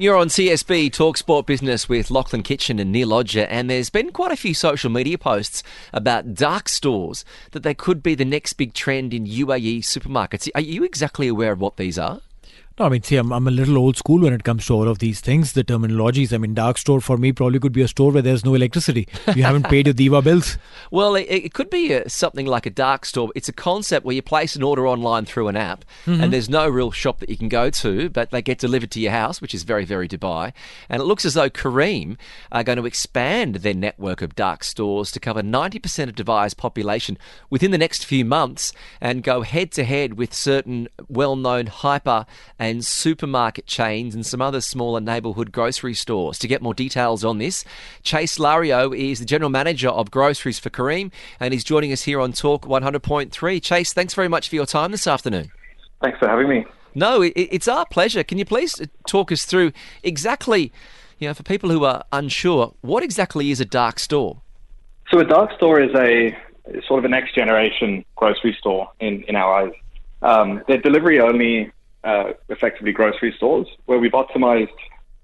You're 0.00 0.14
on 0.14 0.28
CSB 0.28 0.92
Talk 0.92 1.16
Sport 1.16 1.46
Business 1.46 1.88
with 1.88 2.08
Lachlan 2.08 2.44
Kitchen 2.44 2.78
and 2.78 2.92
Neil 2.92 3.08
Odger, 3.08 3.48
and 3.50 3.68
there's 3.68 3.90
been 3.90 4.12
quite 4.12 4.30
a 4.30 4.36
few 4.36 4.54
social 4.54 4.90
media 4.90 5.18
posts 5.18 5.64
about 5.92 6.34
dark 6.34 6.68
stores 6.68 7.24
that 7.50 7.64
they 7.64 7.74
could 7.74 8.00
be 8.00 8.14
the 8.14 8.24
next 8.24 8.52
big 8.52 8.74
trend 8.74 9.12
in 9.12 9.26
UAE 9.26 9.80
supermarkets. 9.80 10.48
Are 10.54 10.60
you 10.60 10.84
exactly 10.84 11.26
aware 11.26 11.50
of 11.50 11.60
what 11.60 11.78
these 11.78 11.98
are? 11.98 12.20
No, 12.78 12.86
I 12.86 12.88
mean, 12.90 13.02
see, 13.02 13.16
I'm, 13.16 13.32
I'm 13.32 13.48
a 13.48 13.50
little 13.50 13.76
old 13.76 13.96
school 13.96 14.20
when 14.20 14.32
it 14.32 14.44
comes 14.44 14.66
to 14.66 14.74
all 14.74 14.86
of 14.86 15.00
these 15.00 15.20
things, 15.20 15.52
the 15.54 15.64
terminologies. 15.64 16.32
I 16.32 16.38
mean, 16.38 16.54
dark 16.54 16.78
store 16.78 17.00
for 17.00 17.16
me 17.16 17.32
probably 17.32 17.58
could 17.58 17.72
be 17.72 17.82
a 17.82 17.88
store 17.88 18.12
where 18.12 18.22
there's 18.22 18.44
no 18.44 18.54
electricity. 18.54 19.08
You 19.34 19.42
haven't 19.42 19.64
paid 19.64 19.86
your 19.86 19.94
DEWA 19.94 20.22
bills. 20.22 20.58
Well, 20.90 21.16
it, 21.16 21.24
it 21.28 21.52
could 21.52 21.68
be 21.70 21.92
a, 21.92 22.08
something 22.08 22.46
like 22.46 22.64
a 22.64 22.70
dark 22.70 23.04
store. 23.04 23.30
It's 23.34 23.48
a 23.48 23.52
concept 23.52 24.06
where 24.06 24.14
you 24.14 24.22
place 24.22 24.56
an 24.56 24.62
order 24.62 24.86
online 24.86 25.24
through 25.26 25.48
an 25.48 25.56
app, 25.56 25.84
Mm-hmm. 26.06 26.22
and 26.22 26.32
there's 26.32 26.48
no 26.48 26.66
real 26.68 26.90
shop 26.90 27.18
that 27.20 27.28
you 27.28 27.36
can 27.36 27.48
go 27.48 27.68
to, 27.68 28.08
but 28.08 28.30
they 28.30 28.40
get 28.40 28.58
delivered 28.58 28.90
to 28.92 29.00
your 29.00 29.12
house, 29.12 29.40
which 29.42 29.54
is 29.54 29.64
very, 29.64 29.84
very 29.84 30.08
Dubai. 30.08 30.52
And 30.88 31.02
it 31.02 31.04
looks 31.04 31.24
as 31.26 31.34
though 31.34 31.50
Careem 31.50 32.16
are 32.52 32.62
going 32.64 32.78
to 32.78 32.86
expand 32.86 33.56
their 33.56 33.74
network 33.74 34.22
of 34.22 34.34
dark 34.36 34.62
stores 34.64 35.10
to 35.12 35.20
cover 35.20 35.42
90% 35.42 36.08
of 36.08 36.14
Dubai's 36.14 36.54
population 36.54 37.18
within 37.50 37.70
the 37.70 37.78
next 37.78 38.06
few 38.06 38.24
months 38.24 38.72
and 39.00 39.22
go 39.22 39.42
head 39.42 39.72
to 39.72 39.84
head 39.84 40.14
with 40.14 40.32
certain 40.32 40.88
well 41.08 41.36
known 41.36 41.66
hyper 41.66 42.24
and 42.58 42.67
supermarket 42.82 43.66
chains 43.66 44.14
and 44.14 44.24
some 44.24 44.40
other 44.40 44.60
smaller 44.60 45.00
neighbourhood 45.00 45.52
grocery 45.52 45.94
stores. 45.94 46.38
To 46.38 46.48
get 46.48 46.62
more 46.62 46.74
details 46.74 47.24
on 47.24 47.38
this, 47.38 47.64
Chase 48.02 48.38
Lario 48.38 48.96
is 48.96 49.18
the 49.18 49.24
general 49.24 49.50
manager 49.50 49.88
of 49.88 50.10
groceries 50.10 50.58
for 50.58 50.70
Careem 50.70 51.10
and 51.40 51.52
he's 51.52 51.64
joining 51.64 51.92
us 51.92 52.02
here 52.02 52.20
on 52.20 52.32
Talk 52.32 52.66
100.3. 52.66 53.62
Chase, 53.62 53.92
thanks 53.92 54.14
very 54.14 54.28
much 54.28 54.48
for 54.48 54.54
your 54.54 54.66
time 54.66 54.90
this 54.90 55.06
afternoon. 55.06 55.50
Thanks 56.02 56.18
for 56.18 56.28
having 56.28 56.48
me. 56.48 56.66
No, 56.94 57.22
it, 57.22 57.32
it's 57.36 57.68
our 57.68 57.86
pleasure. 57.86 58.24
Can 58.24 58.38
you 58.38 58.44
please 58.44 58.80
talk 59.06 59.30
us 59.32 59.44
through 59.44 59.72
exactly, 60.02 60.72
you 61.18 61.28
know, 61.28 61.34
for 61.34 61.42
people 61.42 61.70
who 61.70 61.84
are 61.84 62.04
unsure, 62.12 62.74
what 62.80 63.02
exactly 63.02 63.50
is 63.50 63.60
a 63.60 63.64
dark 63.64 63.98
store? 63.98 64.42
So 65.10 65.18
a 65.18 65.24
dark 65.24 65.52
store 65.56 65.80
is 65.80 65.94
a 65.94 66.36
sort 66.86 66.98
of 66.98 67.04
a 67.04 67.08
next 67.08 67.34
generation 67.34 68.04
grocery 68.16 68.56
store 68.58 68.90
in, 69.00 69.22
in 69.24 69.36
our 69.36 69.64
eyes. 69.64 69.72
Um, 70.22 70.62
they're 70.66 70.80
delivery 70.80 71.20
only, 71.20 71.70
uh, 72.04 72.32
effectively 72.48 72.92
grocery 72.92 73.32
stores 73.36 73.66
where 73.86 73.98
we've 73.98 74.12
optimized 74.12 74.68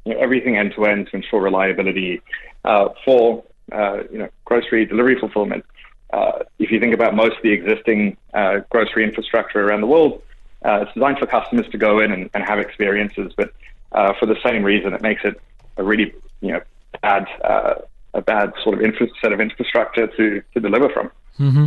you 0.04 0.14
know, 0.14 0.20
everything 0.20 0.56
end 0.56 0.72
to 0.76 0.84
end 0.84 1.08
to 1.10 1.16
ensure 1.16 1.40
reliability 1.40 2.20
uh, 2.64 2.88
for 3.04 3.44
uh, 3.72 4.02
you 4.10 4.18
know 4.18 4.28
grocery 4.44 4.84
delivery 4.84 5.18
fulfillment. 5.18 5.64
Uh, 6.12 6.40
if 6.58 6.70
you 6.70 6.78
think 6.78 6.94
about 6.94 7.14
most 7.14 7.36
of 7.36 7.42
the 7.42 7.50
existing 7.50 8.16
uh, 8.34 8.60
grocery 8.70 9.02
infrastructure 9.04 9.66
around 9.66 9.80
the 9.80 9.86
world, 9.86 10.22
uh, 10.64 10.80
it's 10.82 10.92
designed 10.94 11.18
for 11.18 11.26
customers 11.26 11.66
to 11.72 11.78
go 11.78 11.98
in 11.98 12.12
and, 12.12 12.30
and 12.34 12.44
have 12.44 12.58
experiences, 12.58 13.32
but 13.36 13.52
uh, 13.92 14.12
for 14.18 14.26
the 14.26 14.36
same 14.44 14.62
reason, 14.62 14.92
it 14.92 15.02
makes 15.02 15.22
it 15.24 15.40
a 15.76 15.82
really 15.82 16.12
you 16.40 16.52
know 16.52 16.60
bad 17.02 17.26
uh, 17.42 17.74
a 18.14 18.20
bad 18.20 18.52
sort 18.62 18.76
of 18.76 18.82
infra- 18.82 19.08
set 19.20 19.32
of 19.32 19.40
infrastructure 19.40 20.06
to, 20.06 20.42
to 20.52 20.60
deliver 20.60 20.88
from. 20.88 21.10
Mm-hmm. 21.38 21.66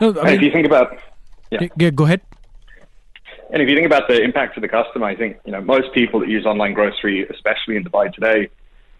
No, 0.00 0.20
I 0.20 0.28
and 0.28 0.36
if 0.36 0.42
you 0.42 0.52
think 0.52 0.66
about 0.66 0.98
yeah. 1.50 1.68
yeah, 1.76 1.90
go 1.90 2.04
ahead. 2.04 2.20
And 3.52 3.62
if 3.62 3.68
you 3.68 3.74
think 3.74 3.86
about 3.86 4.08
the 4.08 4.22
impact 4.22 4.54
to 4.54 4.60
the 4.60 4.68
customer, 4.68 5.06
I 5.06 5.16
think 5.16 5.38
you 5.44 5.52
know 5.52 5.60
most 5.60 5.92
people 5.92 6.20
that 6.20 6.28
use 6.28 6.46
online 6.46 6.72
grocery, 6.72 7.26
especially 7.28 7.76
in 7.76 7.84
Dubai 7.84 8.12
today, 8.12 8.48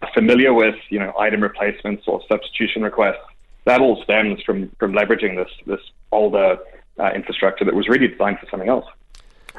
are 0.03 0.10
familiar 0.12 0.53
with 0.53 0.77
you 0.91 0.99
know 0.99 1.12
item 1.19 1.43
replacements 1.43 2.05
or 2.06 2.21
substitution 2.28 2.83
requests. 2.83 3.25
That 3.65 3.81
all 3.81 4.03
stems 4.03 4.43
from 4.43 4.71
from 4.78 4.93
leveraging 4.93 5.37
this 5.37 5.53
this 5.66 5.81
older 6.12 6.59
uh, 6.99 7.10
infrastructure 7.15 7.65
that 7.65 7.75
was 7.75 7.88
really 7.88 8.09
designed 8.09 8.38
for 8.38 8.47
something 8.50 8.69
else. 8.69 8.87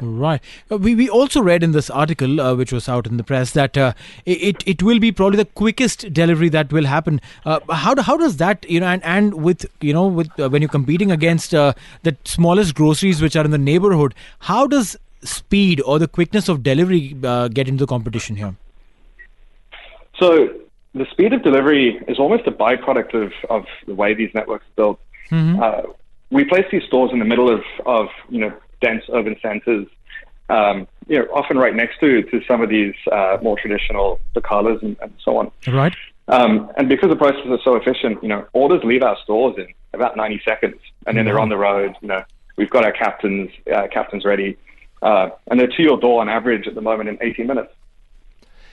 Right. 0.01 0.41
Uh, 0.69 0.78
We, 0.78 0.94
we 0.95 1.09
also 1.09 1.41
read 1.41 1.63
in 1.63 1.72
this 1.72 1.89
article, 1.89 2.41
uh, 2.41 2.56
which 2.56 2.73
was 2.73 2.89
out 2.89 3.07
in 3.07 3.17
the 3.17 3.23
press, 3.23 3.51
that 3.51 3.78
uh, 3.78 3.94
it, 4.25 4.61
it 4.67 4.83
will 4.83 5.00
be 5.00 5.11
probably 5.11 5.38
the 5.38 5.45
quickest 5.45 6.13
delivery 6.13 6.50
that 6.50 6.73
will 6.73 6.85
happen. 6.85 7.22
Uh, 7.45 7.59
how, 7.72 7.94
do, 7.94 8.01
how 8.01 8.17
does 8.17 8.38
that, 8.38 8.69
you 8.69 8.79
know, 8.79 8.88
and, 8.88 9.03
and 9.03 9.35
with, 9.35 9.66
you 9.79 9.94
know, 9.94 10.07
with 10.07 10.38
uh, 10.39 10.50
when 10.50 10.61
you're 10.61 10.69
competing 10.69 11.11
against 11.11 11.53
uh, 11.53 11.73
the 12.03 12.16
smallest 12.25 12.75
groceries 12.75 13.22
which 13.22 13.35
are 13.35 13.45
in 13.45 13.51
the 13.51 13.57
neighborhood, 13.57 14.13
how 14.39 14.67
does 14.67 14.97
speed 15.23 15.81
or 15.81 15.97
the 15.97 16.07
quickness 16.07 16.50
of 16.50 16.62
delivery 16.62 17.16
uh, 17.23 17.47
get 17.47 17.67
into 17.67 17.83
the 17.83 17.88
competition 17.88 18.35
here? 18.35 18.56
So 20.19 20.50
the 20.94 21.06
speed 21.12 21.33
of 21.33 21.41
delivery 21.41 22.03
is 22.07 22.19
almost 22.19 22.47
a 22.47 22.51
byproduct 22.51 23.13
of, 23.13 23.31
of 23.50 23.66
the 23.85 23.95
way 23.95 24.13
these 24.13 24.33
networks 24.33 24.66
are 24.66 24.75
built. 24.75 25.00
Uh, 25.31 25.81
we 26.31 26.44
place 26.44 26.66
these 26.72 26.83
stores 26.83 27.12
in 27.12 27.19
the 27.19 27.25
middle 27.25 27.50
of, 27.50 27.63
of 27.85 28.07
you 28.29 28.39
know 28.39 28.53
dense 28.81 29.03
urban 29.13 29.36
centers, 29.41 29.88
um, 30.50 30.88
you 31.08 31.19
know, 31.19 31.25
often 31.34 31.58
right 31.58 31.75
next 31.75 32.00
to 32.00 32.24
to 32.24 32.41
some 32.47 32.62
of 32.62 32.69
these 32.69 32.94
uh, 33.12 33.38
more 33.41 33.58
traditional 33.58 34.19
bacalas 34.36 34.81
and, 34.81 34.97
and 35.02 35.13
so 35.24 35.38
on. 35.38 35.52
Right. 35.68 35.94
Um, 36.28 36.72
and 36.78 36.90
because 36.90 37.09
the 37.09 37.16
processes 37.16 37.52
are 37.52 37.59
so 37.63 37.75
efficient, 37.75 38.22
you 38.24 38.30
know, 38.30 38.46
orders 38.53 38.81
leave 38.84 39.03
our 39.03 39.18
stores 39.24 39.56
in 39.58 39.68
about 39.94 40.18
90 40.18 40.41
seconds, 40.44 40.81
and 41.06 41.18
then 41.18 41.25
they're 41.25 41.40
on 41.40 41.50
the 41.50 41.58
road. 41.58 41.96
You 42.02 42.08
know, 42.08 42.24
we've 42.58 42.69
got 42.69 42.84
our 42.84 42.91
captains 42.91 43.52
uh, 43.74 43.88
captains 43.91 44.25
ready, 44.25 44.58
uh, 45.02 45.30
and 45.47 45.59
they're 45.59 45.68
to 45.68 45.84
your 45.84 46.00
door 46.00 46.22
on 46.22 46.30
average 46.30 46.68
at 46.68 46.75
the 46.75 46.81
moment 46.81 47.10
in 47.10 47.18
18 47.21 47.45
minutes. 47.45 47.71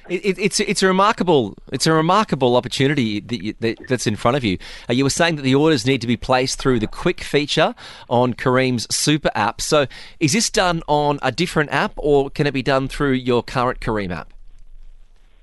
It, 0.09 0.25
it, 0.25 0.39
it's 0.39 0.61
it's 0.61 0.83
a 0.83 0.87
remarkable 0.87 1.57
it's 1.73 1.87
a 1.87 1.93
remarkable 1.93 2.57
opportunity 2.57 3.21
that, 3.21 3.43
you, 3.43 3.55
that 3.61 3.79
that's 3.89 4.07
in 4.07 4.17
front 4.17 4.37
of 4.37 4.45
you. 4.45 4.59
Uh, 4.89 4.95
you 4.95 5.05
were 5.05 5.11
saying 5.11 5.37
that 5.37 5.43
the 5.43 5.55
orders 5.55 5.87
need 5.87 6.01
to 6.01 6.07
be 6.07 6.17
placed 6.17 6.59
through 6.59 6.81
the 6.81 6.87
quick 6.87 7.23
feature 7.23 7.75
on 8.09 8.35
Careem's 8.35 8.93
super 8.95 9.31
app. 9.35 9.61
So 9.61 9.87
is 10.19 10.33
this 10.33 10.51
done 10.51 10.83
on 10.89 11.19
a 11.23 11.31
different 11.31 11.71
app, 11.71 11.93
or 11.97 12.31
can 12.31 12.47
it 12.47 12.53
be 12.53 12.63
done 12.63 12.89
through 12.89 13.13
your 13.13 13.43
current 13.43 13.81
Careem 13.81 14.11
app? 14.11 14.33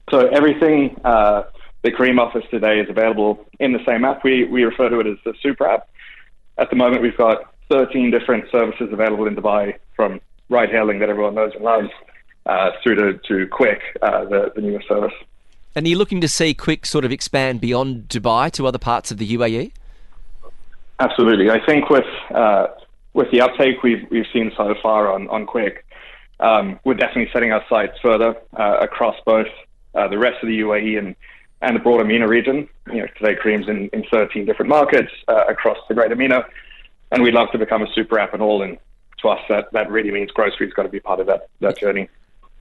So 0.10 0.28
everything 0.28 1.00
uh, 1.06 1.44
the 1.84 1.92
Careem 1.92 2.20
offers 2.20 2.44
today 2.52 2.80
is 2.80 2.90
available 2.90 3.46
in 3.60 3.74
the 3.74 3.84
same 3.86 4.04
app. 4.04 4.24
We 4.24 4.44
we 4.44 4.64
refer 4.64 4.90
to 4.90 5.00
it 5.00 5.08
as 5.08 5.18
the 5.24 5.34
super 5.42 5.68
app. 5.68 5.90
At 6.58 6.70
the 6.70 6.76
moment, 6.76 7.02
we've 7.02 7.18
got 7.18 7.54
13 7.70 8.12
different 8.12 8.52
services 8.52 8.90
available 8.92 9.28
in 9.28 9.36
Dubai, 9.36 9.76
from 9.96 10.20
ride 10.50 10.70
hailing 10.70 11.00
that 11.00 11.10
everyone 11.10 11.36
knows 11.36 11.54
and 11.54 11.64
loves, 11.64 11.90
uh, 12.46 12.72
through 12.82 12.96
to, 12.96 13.18
to 13.28 13.48
Quik, 13.48 13.80
uh, 14.02 14.26
the, 14.26 14.52
the 14.56 14.62
newest 14.62 14.88
service. 14.88 15.14
And 15.76 15.86
are 15.86 15.90
you 15.90 15.98
looking 15.98 16.22
to 16.22 16.28
see 16.28 16.54
Quik 16.54 16.86
sort 16.86 17.06
of 17.06 17.12
expand 17.12 17.62
beyond 17.62 18.08
Dubai 18.08 18.52
to 18.52 18.68
other 18.68 18.80
parts 18.80 19.12
of 19.12 19.18
the 19.18 19.38
UAE? 19.38 19.72
Absolutely. 21.00 21.50
I 21.50 21.64
think 21.66 21.90
with 21.90 22.06
uh, 22.34 22.68
with 23.14 23.32
the 23.32 23.42
uptake 23.42 23.84
we've 23.84 24.06
we've 24.10 24.26
seen 24.34 24.52
so 24.58 24.76
far 24.82 25.12
on 25.12 25.30
on 25.30 25.46
Quik, 25.46 25.78
um, 26.40 26.80
we're 26.84 26.96
definitely 26.96 27.30
setting 27.32 27.52
our 27.52 27.64
sights 27.70 27.98
further 28.02 28.36
uh, 28.58 28.78
across 28.82 29.16
both 29.26 29.48
uh, 29.96 30.08
the 30.08 30.18
rest 30.18 30.42
of 30.42 30.48
the 30.48 30.60
UAE 30.60 30.98
and, 30.98 31.16
and 31.62 31.76
the 31.76 31.80
broader 31.80 32.06
MENA 32.06 32.28
region. 32.28 32.68
You 32.88 33.02
know, 33.02 33.08
today 33.18 33.36
Careem's 33.36 33.68
in, 33.68 33.90
in 33.94 34.04
13 34.10 34.46
different 34.46 34.70
markets 34.70 35.12
uh, 35.28 35.46
across 35.48 35.78
the 35.88 35.96
Greater 35.96 36.16
MENA, 36.16 36.46
and 37.12 37.24
we'd 37.24 37.34
love 37.34 37.52
to 37.52 37.58
become 37.58 37.82
a 37.82 37.94
super 37.94 38.20
app 38.20 38.34
and 38.34 38.42
all. 38.42 38.62
And 38.62 38.78
to 39.22 39.30
us, 39.30 39.40
that, 39.50 39.72
that 39.74 39.90
really 39.92 40.12
means 40.12 40.32
grocery's 40.32 40.74
got 40.74 40.84
to 40.84 40.90
be 40.90 41.00
part 41.00 41.20
of 41.20 41.28
that, 41.28 41.50
that 41.60 41.78
journey. 41.78 42.10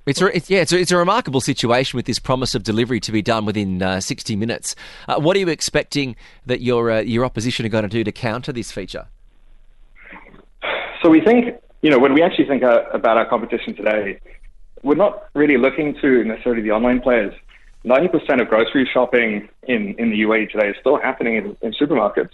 It's, 0.09 0.23
a, 0.23 0.35
it's 0.35 0.49
yeah, 0.49 0.61
it's 0.61 0.73
a, 0.73 0.79
it's 0.79 0.91
a 0.91 0.97
remarkable 0.97 1.43
situation 1.43 1.99
with 1.99 2.07
this 2.07 2.19
promise 2.19 2.55
of 2.55 2.63
delivery 2.63 2.99
to 3.01 3.13
be 3.13 3.21
done 3.21 3.45
within 3.45 3.83
uh, 3.83 4.01
60 4.01 4.37
minutes. 4.37 4.75
Uh, 5.07 5.21
what 5.21 5.37
are 5.37 5.41
you 5.41 5.49
expecting 5.49 6.17
that 6.47 6.63
your 6.63 6.91
uh, 6.91 7.01
your 7.01 7.27
opposition 7.27 7.67
are 7.67 7.69
going 7.69 7.83
to 7.83 7.89
do 7.89 8.03
to 8.03 8.13
counter 8.13 8.51
this 8.51 8.73
feature? 8.73 9.09
So 11.03 11.11
we 11.11 11.21
think, 11.21 11.61
you 11.83 11.91
know, 11.91 11.99
when 11.99 12.15
we 12.15 12.23
actually 12.23 12.47
think 12.47 12.63
uh, 12.63 12.85
about 12.93 13.19
our 13.19 13.27
competition 13.29 13.77
today, 13.77 14.19
we're 14.83 14.95
not 14.95 15.29
really 15.35 15.59
looking 15.59 15.95
to 16.01 16.25
necessarily 16.25 16.63
the 16.63 16.71
online 16.71 17.01
players. 17.01 17.35
90% 17.85 18.41
of 18.41 18.49
grocery 18.49 18.89
shopping 18.93 19.49
in, 19.69 19.95
in 19.99 20.11
the 20.11 20.23
UAE 20.23 20.51
today 20.51 20.71
is 20.71 20.77
still 20.81 20.99
happening 20.99 21.37
in, 21.37 21.57
in 21.63 21.73
supermarkets. 21.73 22.31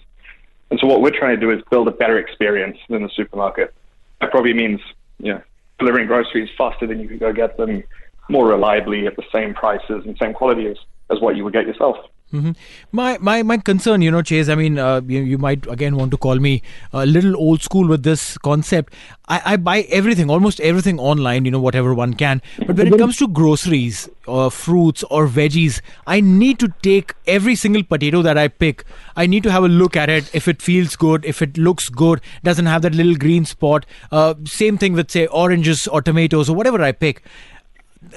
And 0.70 0.80
so 0.80 0.86
what 0.86 1.02
we're 1.02 1.16
trying 1.16 1.38
to 1.38 1.40
do 1.40 1.50
is 1.50 1.60
build 1.70 1.88
a 1.88 1.90
better 1.90 2.18
experience 2.18 2.78
than 2.88 3.02
the 3.02 3.10
supermarket. 3.14 3.74
That 4.20 4.30
probably 4.30 4.54
means, 4.54 4.80
you 5.18 5.34
know, 5.34 5.42
delivering 5.78 6.06
groceries 6.06 6.50
faster 6.56 6.86
than 6.86 7.00
you 7.00 7.08
can 7.08 7.18
go 7.18 7.32
get 7.32 7.56
them, 7.56 7.82
more 8.28 8.46
reliably 8.48 9.06
at 9.06 9.16
the 9.16 9.24
same 9.32 9.54
prices 9.54 10.02
and 10.04 10.16
same 10.20 10.32
quality 10.32 10.66
as, 10.66 10.76
as 11.10 11.20
what 11.20 11.36
you 11.36 11.44
would 11.44 11.52
get 11.52 11.66
yourself. 11.66 11.96
Mm-hmm. 12.32 12.52
My 12.90 13.16
my 13.20 13.44
my 13.44 13.58
concern, 13.58 14.02
you 14.02 14.10
know, 14.10 14.20
Chase. 14.20 14.48
I 14.48 14.56
mean, 14.56 14.76
uh, 14.76 15.00
you, 15.06 15.20
you 15.20 15.38
might 15.38 15.68
again 15.68 15.94
want 15.94 16.10
to 16.10 16.16
call 16.16 16.40
me 16.40 16.62
a 16.92 17.06
little 17.06 17.36
old 17.36 17.62
school 17.62 17.86
with 17.86 18.02
this 18.02 18.36
concept. 18.38 18.92
I, 19.28 19.40
I 19.52 19.56
buy 19.56 19.82
everything, 19.82 20.28
almost 20.28 20.58
everything 20.60 20.98
online. 20.98 21.44
You 21.44 21.52
know, 21.52 21.60
whatever 21.60 21.94
one 21.94 22.14
can. 22.14 22.42
But 22.58 22.76
when 22.76 22.88
it 22.92 22.98
comes 22.98 23.18
to 23.18 23.28
groceries, 23.28 24.08
or 24.26 24.50
fruits, 24.50 25.04
or 25.04 25.28
veggies, 25.28 25.80
I 26.08 26.20
need 26.20 26.58
to 26.58 26.72
take 26.82 27.14
every 27.28 27.54
single 27.54 27.84
potato 27.84 28.20
that 28.22 28.36
I 28.36 28.48
pick. 28.48 28.84
I 29.14 29.26
need 29.26 29.44
to 29.44 29.52
have 29.52 29.62
a 29.62 29.68
look 29.68 29.94
at 29.94 30.08
it. 30.08 30.28
If 30.34 30.48
it 30.48 30.60
feels 30.60 30.96
good, 30.96 31.24
if 31.24 31.40
it 31.40 31.56
looks 31.56 31.88
good, 31.88 32.20
doesn't 32.42 32.66
have 32.66 32.82
that 32.82 32.96
little 32.96 33.14
green 33.14 33.44
spot. 33.44 33.86
Uh, 34.10 34.34
same 34.44 34.76
thing 34.76 34.94
with 34.94 35.08
say 35.08 35.28
oranges 35.28 35.86
or 35.86 36.02
tomatoes 36.02 36.48
or 36.50 36.56
whatever 36.56 36.82
I 36.82 36.90
pick. 36.90 37.22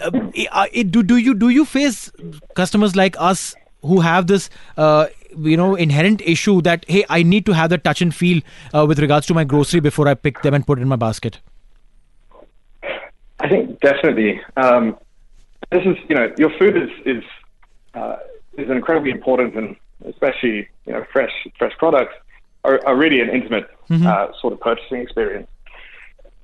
Uh, 0.01 0.65
it, 0.73 0.91
do 0.91 1.03
do 1.03 1.17
you 1.17 1.33
do 1.33 1.49
you 1.49 1.63
face 1.65 2.11
customers 2.55 2.95
like 2.95 3.15
us 3.19 3.55
who 3.81 3.99
have 4.01 4.27
this 4.27 4.49
uh, 4.77 5.07
you 5.37 5.57
know 5.57 5.75
inherent 5.75 6.21
issue 6.21 6.61
that 6.61 6.85
hey 6.87 7.03
i 7.09 7.23
need 7.23 7.45
to 7.45 7.53
have 7.53 7.69
the 7.69 7.77
touch 7.77 8.01
and 8.01 8.13
feel 8.15 8.41
uh, 8.73 8.85
with 8.85 8.99
regards 8.99 9.25
to 9.25 9.33
my 9.33 9.43
grocery 9.43 9.79
before 9.79 10.07
i 10.07 10.13
pick 10.13 10.41
them 10.41 10.53
and 10.53 10.65
put 10.65 10.79
it 10.79 10.81
in 10.81 10.87
my 10.87 10.95
basket 10.95 11.39
i 13.39 13.47
think 13.47 13.79
definitely 13.81 14.41
um, 14.57 14.97
this 15.71 15.83
is 15.85 15.97
you 16.09 16.15
know 16.15 16.33
your 16.37 16.51
food 16.57 16.77
is 16.77 16.89
is 17.05 17.23
uh, 17.93 18.17
is 18.57 18.69
incredibly 18.69 19.11
important 19.11 19.55
and 19.55 19.75
especially 20.05 20.67
you 20.85 20.93
know 20.93 21.05
fresh 21.11 21.31
fresh 21.57 21.73
products 21.77 22.13
are, 22.63 22.85
are 22.85 22.95
really 22.95 23.21
an 23.21 23.29
intimate 23.29 23.69
mm-hmm. 23.89 24.05
Uh, 24.05 24.27
sort 24.41 24.53
of 24.53 24.59
purchasing 24.59 25.01
experience 25.01 25.47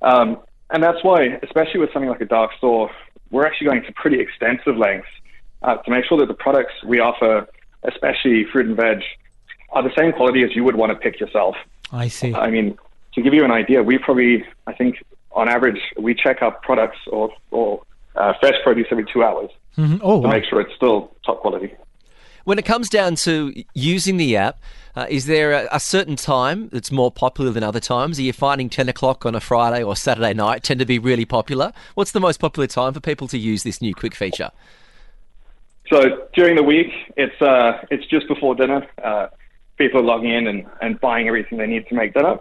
um, 0.02 0.38
and 0.70 0.82
that's 0.82 1.02
why 1.02 1.38
especially 1.42 1.80
with 1.80 1.92
something 1.92 2.08
like 2.08 2.20
a 2.20 2.26
dark 2.26 2.50
store 2.58 2.90
we're 3.30 3.46
actually 3.46 3.66
going 3.66 3.82
to 3.82 3.92
pretty 3.92 4.20
extensive 4.20 4.76
lengths 4.76 5.08
uh, 5.64 5.76
to 5.78 5.90
make 5.90 6.04
sure 6.04 6.18
that 6.18 6.28
the 6.28 6.34
products 6.34 6.74
we 6.86 7.00
offer, 7.00 7.48
especially 7.84 8.44
fruit 8.52 8.66
and 8.66 8.76
veg, 8.76 9.02
are 9.70 9.82
the 9.82 9.94
same 9.96 10.12
quality 10.12 10.44
as 10.44 10.54
you 10.54 10.62
would 10.62 10.76
want 10.76 10.90
to 10.92 10.96
pick 10.96 11.18
yourself. 11.18 11.56
I 11.90 12.08
see. 12.08 12.34
I 12.34 12.50
mean, 12.50 12.78
to 13.14 13.22
give 13.22 13.32
you 13.32 13.44
an 13.44 13.50
idea, 13.50 13.82
we 13.82 13.98
probably, 13.98 14.44
I 14.66 14.74
think, 14.74 15.02
on 15.32 15.48
average, 15.48 15.80
we 15.98 16.14
check 16.14 16.42
our 16.42 16.52
products 16.52 16.98
or, 17.06 17.32
or 17.50 17.82
uh, 18.14 18.34
fresh 18.40 18.54
produce 18.62 18.86
every 18.90 19.06
two 19.10 19.24
hours 19.24 19.50
mm-hmm. 19.76 19.96
oh, 20.02 20.20
to 20.20 20.28
wow. 20.28 20.34
make 20.34 20.44
sure 20.44 20.60
it's 20.60 20.74
still 20.76 21.14
top 21.24 21.40
quality. 21.40 21.74
When 22.44 22.58
it 22.58 22.66
comes 22.66 22.90
down 22.90 23.14
to 23.16 23.54
using 23.72 24.18
the 24.18 24.36
app, 24.36 24.58
uh, 24.94 25.06
is 25.08 25.24
there 25.26 25.52
a, 25.52 25.68
a, 25.72 25.80
certain 25.80 26.14
time 26.14 26.68
that's 26.68 26.92
more 26.92 27.10
popular 27.10 27.50
than 27.50 27.64
other 27.64 27.80
times? 27.80 28.18
Are 28.18 28.22
you 28.22 28.34
finding 28.34 28.68
10 28.68 28.88
o'clock 28.88 29.24
on 29.24 29.34
a 29.34 29.40
Friday 29.40 29.82
or 29.82 29.96
Saturday 29.96 30.34
night 30.34 30.62
tend 30.62 30.78
to 30.80 30.86
be 30.86 30.98
really 30.98 31.24
popular? 31.24 31.72
What's 31.94 32.12
the 32.12 32.20
most 32.20 32.38
popular 32.38 32.66
time 32.66 32.92
for 32.92 33.00
people 33.00 33.26
to 33.28 33.38
use 33.38 33.62
this 33.62 33.80
new 33.80 33.94
quick 33.94 34.14
feature? 34.14 34.50
So 35.90 36.28
during 36.34 36.56
the 36.56 36.62
week, 36.62 36.92
it's 37.16 37.40
uh, 37.42 37.84
it's 37.90 38.06
just 38.06 38.26
before 38.28 38.54
dinner. 38.54 38.86
Uh, 39.02 39.28
people 39.76 40.00
are 40.00 40.04
logging 40.04 40.30
in 40.30 40.46
and, 40.46 40.66
and 40.80 41.00
buying 41.00 41.28
everything 41.28 41.58
they 41.58 41.66
need 41.66 41.86
to 41.88 41.94
make 41.94 42.14
dinner. 42.14 42.38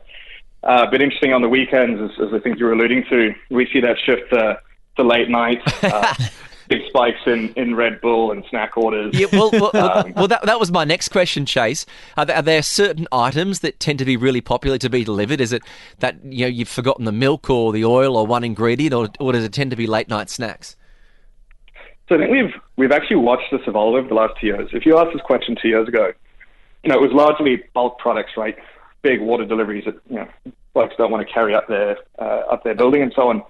Uh, 0.64 0.90
but 0.90 1.02
interesting 1.02 1.34
on 1.34 1.42
the 1.42 1.50
weekends, 1.50 2.00
as, 2.02 2.28
as 2.28 2.34
I 2.34 2.40
think 2.40 2.58
you 2.58 2.66
were 2.66 2.74
alluding 2.74 3.04
to, 3.10 3.34
we 3.50 3.68
see 3.74 3.82
that 3.82 3.98
shift 4.06 4.30
to, 4.32 4.60
to 4.96 5.04
late 5.04 5.30
night. 5.30 5.62
Uh, 5.84 6.14
big 6.70 6.82
spikes 6.88 7.20
in, 7.26 7.50
in 7.56 7.76
Red 7.76 8.00
Bull 8.00 8.32
and 8.32 8.46
snack 8.50 8.78
orders. 8.78 9.14
Yeah, 9.14 9.28
well, 9.34 9.52
well, 9.52 9.76
um, 9.76 10.14
well 10.14 10.28
that, 10.28 10.46
that 10.46 10.60
was 10.60 10.72
my 10.72 10.86
next 10.86 11.10
question, 11.10 11.46
Chase. 11.46 11.86
Are 12.16 12.26
there, 12.26 12.38
are 12.38 12.42
there, 12.42 12.62
certain 12.62 13.08
items 13.12 13.60
that 13.60 13.80
tend 13.80 14.00
to 14.00 14.06
be 14.06 14.16
really 14.16 14.40
popular 14.40 14.78
to 14.78 14.90
be 14.90 15.04
delivered? 15.04 15.42
Is 15.42 15.52
it 15.52 15.64
that 16.00 16.24
you 16.24 16.46
know 16.46 16.48
you've 16.48 16.70
forgotten 16.70 17.04
the 17.06 17.12
milk 17.12 17.50
or 17.50 17.74
the 17.74 17.84
oil 17.84 18.16
or 18.16 18.26
one 18.26 18.44
ingredient, 18.44 18.94
or, 18.94 19.10
or 19.20 19.34
does 19.34 19.44
it 19.44 19.52
tend 19.52 19.72
to 19.72 19.78
be 19.78 19.88
late 19.88 20.08
night 20.08 20.30
snacks? 20.30 20.76
So 22.10 22.16
I 22.16 22.18
think 22.20 22.32
we've 22.32 22.62
we've 22.76 22.92
actually 22.92 23.18
watched 23.18 23.52
this 23.52 23.62
evolve 23.66 23.96
over 23.96 24.08
the 24.08 24.14
last 24.14 24.34
two 24.40 24.48
years. 24.48 24.70
If 24.74 24.86
you 24.86 24.98
asked 24.98 25.14
this 25.14 25.22
question 25.22 25.56
two 25.62 25.70
years 25.70 25.88
ago, 25.88 26.12
you 26.84 26.90
know, 26.90 26.96
it 26.96 27.02
was 27.02 27.12
largely 27.14 27.64
bulk 27.74 27.98
products, 27.98 28.32
right? 28.36 28.58
Big 29.02 29.22
water 29.22 29.46
deliveries 29.46 29.86
that 29.86 29.96
you 30.10 30.18
know 30.18 30.28
folks 30.74 30.96
don't 30.98 31.12
want 31.12 31.26
to 31.26 31.34
carry 31.34 31.56
up 31.56 31.68
their 31.68 31.98
uh, 32.20 32.44
up 32.52 32.64
their 32.64 32.76
building 32.76 33.02
and 33.02 33.14
so 33.16 33.30
on. 33.30 33.44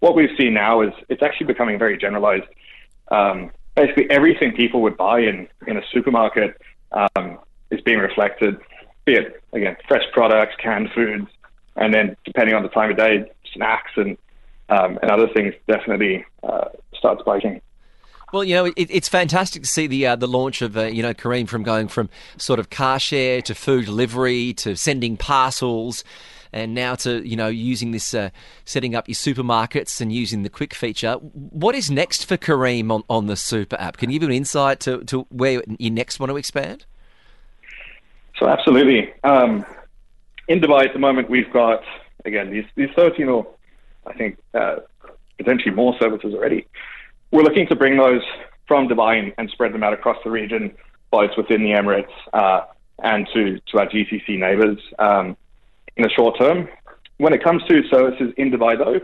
What 0.00 0.14
we've 0.14 0.30
seen 0.38 0.54
now 0.54 0.80
is 0.80 0.92
it's 1.08 1.22
actually 1.22 1.48
becoming 1.48 1.78
very 1.78 1.98
generalized. 1.98 2.46
Um, 3.08 3.50
basically, 3.74 4.10
everything 4.10 4.52
people 4.52 4.80
would 4.82 4.96
buy 4.96 5.20
in 5.20 5.48
in 5.66 5.76
a 5.76 5.82
supermarket 5.92 6.60
um, 6.92 7.38
is 7.70 7.80
being 7.82 7.98
reflected, 7.98 8.58
be 9.04 9.14
it 9.14 9.42
again 9.52 9.76
fresh 9.86 10.04
products, 10.12 10.54
canned 10.62 10.90
foods, 10.94 11.28
and 11.76 11.92
then 11.92 12.16
depending 12.24 12.54
on 12.54 12.62
the 12.62 12.68
time 12.70 12.90
of 12.90 12.96
day, 12.96 13.30
snacks 13.52 13.92
and 13.96 14.16
um, 14.70 14.98
and 15.02 15.10
other 15.10 15.28
things 15.34 15.54
definitely 15.66 16.24
uh, 16.42 16.68
start 16.94 17.20
spiking. 17.20 17.60
Well, 18.32 18.44
you 18.44 18.54
know, 18.54 18.66
it, 18.66 18.74
it's 18.76 19.08
fantastic 19.08 19.62
to 19.62 19.68
see 19.68 19.86
the 19.86 20.06
uh, 20.06 20.16
the 20.16 20.28
launch 20.28 20.60
of 20.60 20.76
uh, 20.76 20.84
you 20.84 21.02
know 21.02 21.14
Careem 21.14 21.48
from 21.48 21.62
going 21.62 21.88
from 21.88 22.10
sort 22.36 22.58
of 22.58 22.68
car 22.68 22.98
share 22.98 23.40
to 23.42 23.54
food 23.54 23.86
delivery 23.86 24.52
to 24.54 24.76
sending 24.76 25.16
parcels, 25.16 26.04
and 26.52 26.74
now 26.74 26.94
to 26.96 27.26
you 27.26 27.36
know 27.36 27.48
using 27.48 27.92
this 27.92 28.12
uh, 28.12 28.28
setting 28.66 28.94
up 28.94 29.08
your 29.08 29.14
supermarkets 29.14 30.00
and 30.02 30.12
using 30.12 30.42
the 30.42 30.50
quick 30.50 30.74
feature. 30.74 31.14
What 31.14 31.74
is 31.74 31.90
next 31.90 32.26
for 32.26 32.36
Careem 32.36 32.90
on, 32.90 33.02
on 33.08 33.28
the 33.28 33.36
super 33.36 33.76
app? 33.80 33.96
Can 33.96 34.10
you 34.10 34.18
give 34.18 34.28
an 34.28 34.34
insight 34.34 34.80
to, 34.80 35.02
to 35.04 35.22
where 35.30 35.62
you 35.78 35.90
next 35.90 36.20
want 36.20 36.28
to 36.28 36.36
expand? 36.36 36.84
So 38.38 38.46
absolutely. 38.46 39.12
Um, 39.24 39.64
in 40.48 40.60
Dubai 40.60 40.86
at 40.86 40.92
the 40.92 40.98
moment, 40.98 41.30
we've 41.30 41.50
got 41.50 41.82
again 42.26 42.50
these 42.50 42.66
these 42.74 42.90
thirteen 42.94 43.30
or 43.30 43.46
I 44.06 44.12
think 44.12 44.38
uh, 44.52 44.76
potentially 45.38 45.74
more 45.74 45.96
services 45.98 46.34
already. 46.34 46.66
We're 47.30 47.42
looking 47.42 47.66
to 47.68 47.76
bring 47.76 47.98
those 47.98 48.22
from 48.66 48.88
Dubai 48.88 49.32
and, 49.36 49.50
spread 49.50 49.72
them 49.72 49.82
out 49.82 49.92
across 49.92 50.16
the 50.24 50.30
region, 50.30 50.72
both 51.10 51.30
within 51.36 51.62
the 51.62 51.70
Emirates 51.70 52.12
uh, 52.32 52.62
and 53.02 53.28
to, 53.34 53.60
to 53.70 53.78
our 53.78 53.86
GCC 53.86 54.38
neighbors 54.38 54.78
um, 54.98 55.36
in 55.96 56.04
the 56.04 56.10
short 56.10 56.38
term. 56.38 56.68
When 57.18 57.32
it 57.32 57.42
comes 57.42 57.62
to 57.64 57.82
services 57.88 58.32
in 58.36 58.50
Dubai, 58.50 58.78
though, 58.78 59.00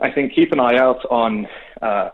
I 0.00 0.10
think 0.10 0.34
keep 0.34 0.52
an 0.52 0.60
eye 0.60 0.76
out 0.76 1.04
on 1.10 1.46
uh, 1.82 2.10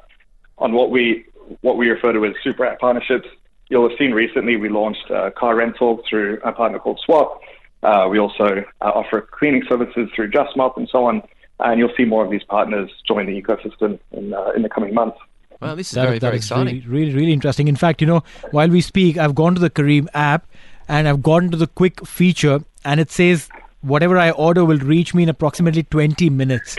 on 0.59 0.73
what 0.73 0.91
we 0.91 1.27
what 1.61 1.77
we 1.77 1.89
refer 1.89 2.13
to 2.13 2.25
as 2.27 2.35
super 2.43 2.65
app 2.65 2.81
partnerships. 2.81 3.29
You'll 3.69 3.89
have 3.89 3.99
seen 3.99 4.13
recently 4.13 4.57
we 4.57 4.69
launched 4.69 5.11
uh, 5.11 5.31
car 5.31 5.57
rental 5.57 6.03
through 6.09 6.41
a 6.45 6.53
partner 6.53 6.79
called 6.79 7.01
Swapp. 7.05 7.41
Uh, 7.83 8.09
we 8.11 8.19
also 8.19 8.65
uh, 8.81 8.85
offer 8.85 9.21
cleaning 9.21 9.63
services 9.69 10.09
through 10.15 10.31
JustMop 10.31 10.77
and 10.77 10.89
so 10.91 11.05
on. 11.05 11.23
And 11.61 11.79
you'll 11.79 11.93
see 11.97 12.05
more 12.05 12.25
of 12.25 12.31
these 12.31 12.43
partners 12.45 12.91
join 13.07 13.27
the 13.27 13.41
ecosystem 13.41 13.99
in, 14.13 14.35
in 14.57 14.63
the 14.63 14.69
coming 14.69 14.93
months. 14.93 15.19
Well, 15.65 15.77
this 15.77 15.89
is 15.89 15.95
that, 15.95 16.05
very, 16.05 16.19
that 16.19 16.27
very 16.27 16.37
is 16.37 16.45
exciting. 16.45 16.83
Really, 16.87 16.87
really, 16.87 17.15
really 17.15 17.33
interesting. 17.33 17.69
In 17.69 17.77
fact, 17.77 18.01
you 18.01 18.07
know, 18.07 18.23
while 18.51 18.69
we 18.69 18.81
speak, 18.81 19.17
I've 19.17 19.35
gone 19.35 19.55
to 19.55 19.61
the 19.61 19.71
Careem 19.71 20.09
app 20.13 20.47
and 20.89 21.09
I've 21.09 21.23
gone 21.23 21.51
to 21.51 21.57
the 21.57 21.67
quick 21.67 22.07
feature 22.07 22.61
and 22.85 23.01
it 23.01 23.11
says 23.11 23.49
whatever 23.81 24.19
I 24.19 24.31
order 24.31 24.65
will 24.65 24.79
reach 24.79 25.15
me 25.15 25.23
in 25.23 25.29
approximately 25.29 25.85
20 25.85 26.29
minutes. 26.31 26.77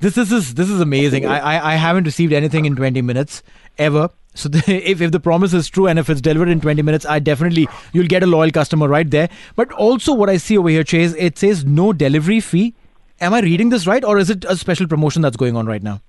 This, 0.00 0.14
this 0.16 0.30
is 0.32 0.54
this 0.54 0.68
is 0.68 0.80
amazing. 0.80 1.24
I, 1.24 1.38
I, 1.38 1.72
I 1.72 1.74
haven't 1.76 2.04
received 2.04 2.32
anything 2.32 2.66
in 2.66 2.76
20 2.76 3.00
minutes 3.00 3.42
ever. 3.78 4.10
So 4.34 4.48
the, 4.48 4.62
if, 4.90 5.00
if 5.00 5.10
the 5.10 5.20
promise 5.20 5.54
is 5.54 5.68
true 5.68 5.86
and 5.86 5.98
if 5.98 6.10
it's 6.10 6.20
delivered 6.20 6.48
in 6.48 6.60
20 6.60 6.82
minutes, 6.82 7.06
I 7.06 7.20
definitely 7.20 7.68
you'll 7.92 8.06
get 8.06 8.22
a 8.22 8.26
loyal 8.26 8.50
customer 8.50 8.86
right 8.86 9.10
there. 9.10 9.28
But 9.56 9.72
also 9.72 10.12
what 10.12 10.28
I 10.28 10.36
see 10.36 10.58
over 10.58 10.68
here, 10.68 10.84
Chase, 10.84 11.14
it 11.16 11.38
says 11.38 11.64
no 11.64 11.92
delivery 11.92 12.40
fee. 12.40 12.74
Am 13.20 13.34
I 13.34 13.40
reading 13.40 13.70
this 13.70 13.86
right, 13.86 14.04
or 14.04 14.18
is 14.18 14.30
it 14.30 14.44
a 14.44 14.56
special 14.56 14.86
promotion 14.86 15.22
that's 15.22 15.36
going 15.36 15.56
on 15.56 15.66
right 15.66 15.82
now? 15.82 16.00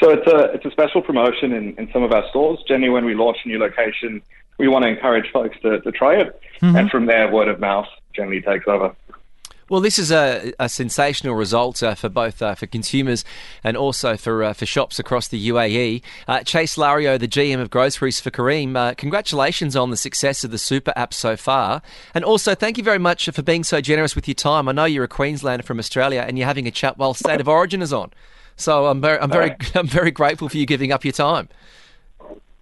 So 0.00 0.10
it's 0.10 0.26
a 0.26 0.52
it's 0.54 0.64
a 0.64 0.70
special 0.70 1.02
promotion 1.02 1.52
in, 1.52 1.74
in 1.76 1.90
some 1.92 2.02
of 2.02 2.12
our 2.12 2.28
stores. 2.30 2.58
Generally, 2.66 2.90
when 2.90 3.04
we 3.04 3.14
launch 3.14 3.38
a 3.44 3.48
new 3.48 3.58
location, 3.58 4.22
we 4.58 4.68
want 4.68 4.84
to 4.84 4.88
encourage 4.88 5.30
folks 5.32 5.56
to, 5.62 5.80
to 5.80 5.92
try 5.92 6.16
it, 6.16 6.40
mm-hmm. 6.60 6.76
and 6.76 6.90
from 6.90 7.06
there, 7.06 7.30
word 7.30 7.48
of 7.48 7.60
mouth 7.60 7.86
generally 8.14 8.40
takes 8.40 8.66
over. 8.66 8.94
Well, 9.72 9.80
this 9.80 9.98
is 9.98 10.10
a, 10.10 10.52
a 10.58 10.68
sensational 10.68 11.34
result 11.34 11.82
uh, 11.82 11.94
for 11.94 12.10
both 12.10 12.42
uh, 12.42 12.54
for 12.54 12.66
consumers 12.66 13.24
and 13.64 13.74
also 13.74 14.18
for 14.18 14.44
uh, 14.44 14.52
for 14.52 14.66
shops 14.66 14.98
across 14.98 15.28
the 15.28 15.48
UAE. 15.48 16.02
Uh, 16.28 16.42
Chase 16.42 16.76
Lario, 16.76 17.18
the 17.18 17.26
GM 17.26 17.58
of 17.58 17.70
groceries 17.70 18.20
for 18.20 18.30
Careem, 18.30 18.76
uh, 18.76 18.94
congratulations 18.94 19.74
on 19.74 19.90
the 19.90 19.96
success 19.96 20.44
of 20.44 20.50
the 20.50 20.58
super 20.58 20.92
app 20.94 21.14
so 21.14 21.36
far, 21.36 21.80
and 22.14 22.22
also 22.22 22.54
thank 22.54 22.76
you 22.76 22.84
very 22.84 22.98
much 22.98 23.30
for 23.30 23.42
being 23.42 23.64
so 23.64 23.80
generous 23.80 24.14
with 24.14 24.28
your 24.28 24.34
time. 24.34 24.68
I 24.68 24.72
know 24.72 24.84
you're 24.84 25.04
a 25.04 25.08
Queenslander 25.08 25.62
from 25.62 25.78
Australia, 25.78 26.22
and 26.26 26.36
you're 26.36 26.46
having 26.46 26.66
a 26.66 26.70
chat 26.70 26.98
while 26.98 27.14
State 27.14 27.40
of 27.40 27.48
Origin 27.48 27.80
is 27.80 27.94
on. 27.94 28.10
So 28.62 28.86
I'm 28.86 29.00
very, 29.00 29.18
I'm 29.18 29.30
very, 29.30 29.56
I'm 29.74 29.86
very 29.86 30.10
grateful 30.10 30.48
for 30.48 30.56
you 30.56 30.66
giving 30.66 30.92
up 30.92 31.04
your 31.04 31.12
time. 31.12 31.48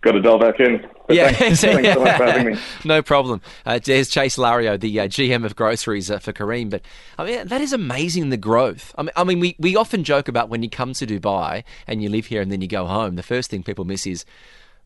Got 0.03 0.13
to 0.13 0.23
dial 0.23 0.39
back 0.39 0.59
in. 0.61 0.87
But 1.07 1.17
Yeah, 1.17 1.31
thanks, 1.33 1.61
thanks 1.61 1.93
so 1.93 2.01
much 2.01 2.17
for 2.17 2.25
having 2.25 2.55
me. 2.55 2.61
no 2.87 3.03
problem. 3.03 3.43
Uh, 3.67 3.79
there's 3.85 4.09
Chase 4.09 4.37
Lario, 4.37 4.81
the 4.81 5.01
uh, 5.01 5.09
GM 5.09 5.45
of 5.45 5.55
groceries 5.55 6.11
uh, 6.11 6.19
for 6.19 6.33
Careem. 6.33 6.71
But 6.71 6.83
I 7.19 7.25
mean, 7.27 7.47
that 7.49 7.61
is 7.61 7.75
amazing 7.75 8.31
the 8.31 8.39
growth. 8.39 8.95
I 8.97 9.03
mean, 9.03 9.11
I 9.15 9.25
mean, 9.25 9.41
we, 9.41 9.57
we 9.59 9.77
often 9.77 10.03
joke 10.03 10.27
about 10.27 10.49
when 10.49 10.63
you 10.63 10.71
come 10.71 10.95
to 10.95 11.07
Dubai 11.07 11.65
and 11.87 12.03
you 12.03 12.09
live 12.09 12.27
here 12.27 12.41
and 12.41 12.51
then 12.51 12.63
you 12.63 12.69
go 12.69 12.87
home. 12.87 13.17
The 13.17 13.23
first 13.23 13.51
thing 13.51 13.63
people 13.63 13.85
miss 13.85 14.07
is, 14.07 14.25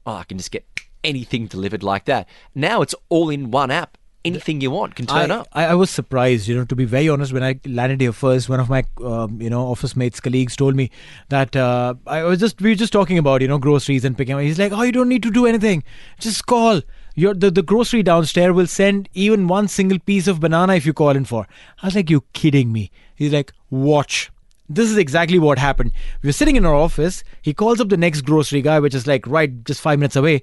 oh, 0.04 0.14
I 0.14 0.24
can 0.24 0.36
just 0.36 0.50
get 0.50 0.66
anything 1.04 1.46
delivered 1.46 1.84
like 1.84 2.06
that. 2.06 2.28
Now 2.56 2.82
it's 2.82 2.94
all 3.08 3.30
in 3.30 3.52
one 3.52 3.70
app. 3.70 3.96
Anything 4.24 4.62
you 4.62 4.70
want 4.70 4.94
can 4.94 5.04
turn 5.04 5.30
I, 5.30 5.36
up. 5.36 5.48
I, 5.52 5.64
I 5.66 5.74
was 5.74 5.90
surprised, 5.90 6.48
you 6.48 6.56
know, 6.56 6.64
to 6.64 6.74
be 6.74 6.86
very 6.86 7.10
honest, 7.10 7.32
when 7.32 7.42
I 7.42 7.60
landed 7.66 8.00
here 8.00 8.12
first, 8.12 8.48
one 8.48 8.58
of 8.58 8.70
my, 8.70 8.84
um, 9.04 9.40
you 9.40 9.50
know, 9.50 9.66
office 9.66 9.94
mates, 9.94 10.18
colleagues 10.18 10.56
told 10.56 10.74
me 10.74 10.90
that 11.28 11.54
uh, 11.54 11.94
I 12.06 12.22
was 12.22 12.40
just, 12.40 12.60
we 12.62 12.70
were 12.70 12.74
just 12.74 12.92
talking 12.92 13.18
about, 13.18 13.42
you 13.42 13.48
know, 13.48 13.58
groceries 13.58 14.02
and 14.02 14.16
picking 14.16 14.34
up. 14.34 14.40
He's 14.40 14.58
like, 14.58 14.72
oh, 14.72 14.82
you 14.82 14.92
don't 14.92 15.10
need 15.10 15.22
to 15.24 15.30
do 15.30 15.44
anything. 15.44 15.84
Just 16.18 16.46
call. 16.46 16.80
Your, 17.14 17.34
the, 17.34 17.50
the 17.50 17.62
grocery 17.62 18.02
downstairs 18.02 18.54
will 18.54 18.66
send 18.66 19.10
even 19.12 19.46
one 19.46 19.68
single 19.68 19.98
piece 19.98 20.26
of 20.26 20.40
banana 20.40 20.74
if 20.74 20.86
you 20.86 20.94
call 20.94 21.10
in 21.10 21.26
for. 21.26 21.46
I 21.82 21.86
was 21.86 21.94
like, 21.94 22.08
you 22.08 22.24
kidding 22.32 22.72
me? 22.72 22.90
He's 23.14 23.32
like, 23.32 23.52
watch. 23.68 24.30
This 24.68 24.90
is 24.90 24.96
exactly 24.96 25.38
what 25.38 25.58
happened. 25.58 25.92
We 26.22 26.28
were 26.28 26.32
sitting 26.32 26.56
in 26.56 26.64
our 26.64 26.74
office. 26.74 27.22
He 27.42 27.52
calls 27.52 27.78
up 27.78 27.90
the 27.90 27.98
next 27.98 28.22
grocery 28.22 28.62
guy, 28.62 28.80
which 28.80 28.94
is 28.94 29.06
like 29.06 29.26
right 29.26 29.62
just 29.64 29.82
five 29.82 29.98
minutes 29.98 30.16
away, 30.16 30.40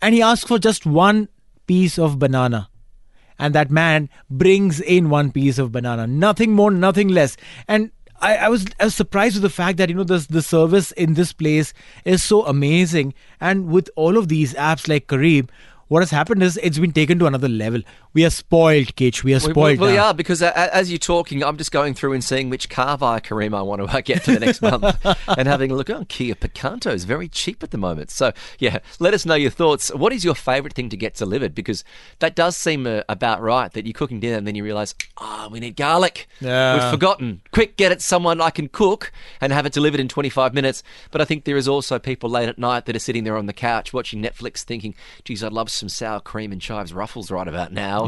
and 0.00 0.14
he 0.14 0.22
asks 0.22 0.46
for 0.46 0.60
just 0.60 0.86
one 0.86 1.28
piece 1.66 1.98
of 1.98 2.20
banana 2.20 2.68
and 3.38 3.54
that 3.54 3.70
man 3.70 4.08
brings 4.30 4.80
in 4.80 5.10
one 5.10 5.32
piece 5.32 5.58
of 5.58 5.72
banana. 5.72 6.06
Nothing 6.06 6.52
more 6.52 6.70
nothing 6.70 7.08
less. 7.08 7.36
And 7.66 7.90
I, 8.20 8.36
I 8.36 8.48
was 8.48 8.66
I 8.80 8.84
was 8.84 8.94
surprised 8.94 9.36
with 9.36 9.42
the 9.42 9.50
fact 9.50 9.78
that 9.78 9.88
you 9.88 9.94
know 9.94 10.04
the 10.04 10.26
the 10.28 10.42
service 10.42 10.92
in 10.92 11.14
this 11.14 11.32
place 11.32 11.72
is 12.04 12.22
so 12.22 12.44
amazing, 12.46 13.14
and 13.40 13.68
with 13.68 13.90
all 13.96 14.16
of 14.16 14.28
these 14.28 14.54
apps 14.54 14.88
like 14.88 15.06
Careem, 15.06 15.48
what 15.88 16.02
has 16.02 16.10
happened 16.10 16.42
is 16.42 16.58
it's 16.62 16.78
been 16.78 16.92
taken 16.92 17.18
to 17.18 17.26
another 17.26 17.48
level. 17.48 17.82
We 18.18 18.24
are 18.24 18.30
spoiled, 18.30 18.96
Kitch. 18.96 19.22
We 19.22 19.32
are 19.34 19.38
spoiled. 19.38 19.78
We, 19.78 19.90
we 19.90 19.94
now. 19.94 20.08
are 20.08 20.12
because 20.12 20.42
uh, 20.42 20.50
as 20.72 20.90
you're 20.90 20.98
talking, 20.98 21.44
I'm 21.44 21.56
just 21.56 21.70
going 21.70 21.94
through 21.94 22.14
and 22.14 22.24
seeing 22.24 22.50
which 22.50 22.68
car 22.68 22.98
via 22.98 23.20
Careem 23.20 23.56
I 23.56 23.62
want 23.62 23.80
to 23.80 23.86
uh, 23.86 24.00
get 24.00 24.24
for 24.24 24.32
the 24.32 24.40
next 24.40 24.60
month, 24.60 24.84
and 25.28 25.46
having 25.46 25.70
a 25.70 25.76
look. 25.76 25.88
Oh, 25.88 26.04
Kia 26.08 26.34
Picanto 26.34 26.92
is 26.92 27.04
very 27.04 27.28
cheap 27.28 27.62
at 27.62 27.70
the 27.70 27.78
moment. 27.78 28.10
So 28.10 28.32
yeah, 28.58 28.80
let 28.98 29.14
us 29.14 29.24
know 29.24 29.36
your 29.36 29.52
thoughts. 29.52 29.94
What 29.94 30.12
is 30.12 30.24
your 30.24 30.34
favourite 30.34 30.74
thing 30.74 30.88
to 30.88 30.96
get 30.96 31.14
delivered? 31.14 31.54
Because 31.54 31.84
that 32.18 32.34
does 32.34 32.56
seem 32.56 32.88
uh, 32.88 33.02
about 33.08 33.40
right. 33.40 33.72
That 33.72 33.86
you're 33.86 33.92
cooking 33.92 34.18
dinner 34.18 34.36
and 34.36 34.48
then 34.48 34.56
you 34.56 34.64
realise, 34.64 34.96
ah, 35.18 35.48
we 35.48 35.60
need 35.60 35.76
garlic. 35.76 36.26
Yeah. 36.40 36.74
We've 36.74 36.90
forgotten. 36.90 37.42
Quick, 37.52 37.76
get 37.76 37.92
it 37.92 38.02
someone 38.02 38.40
I 38.40 38.50
can 38.50 38.66
cook 38.66 39.12
and 39.40 39.52
have 39.52 39.64
it 39.64 39.72
delivered 39.72 40.00
in 40.00 40.08
25 40.08 40.54
minutes. 40.54 40.82
But 41.12 41.20
I 41.20 41.24
think 41.24 41.44
there 41.44 41.56
is 41.56 41.68
also 41.68 42.00
people 42.00 42.28
late 42.28 42.48
at 42.48 42.58
night 42.58 42.86
that 42.86 42.96
are 42.96 42.98
sitting 42.98 43.22
there 43.22 43.36
on 43.36 43.46
the 43.46 43.52
couch 43.52 43.92
watching 43.92 44.20
Netflix, 44.20 44.64
thinking, 44.64 44.96
"Geez, 45.22 45.44
I'd 45.44 45.52
love 45.52 45.70
some 45.70 45.88
sour 45.88 46.18
cream 46.18 46.50
and 46.50 46.60
chives 46.60 46.92
ruffles 46.92 47.30
right 47.30 47.46
about 47.46 47.72
now." 47.72 48.07